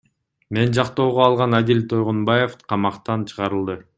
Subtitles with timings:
[0.57, 3.81] Мен жактоого алган Адил Тойгонбаев камактан чыгарылды.